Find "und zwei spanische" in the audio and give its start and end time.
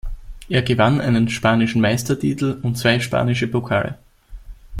2.63-3.45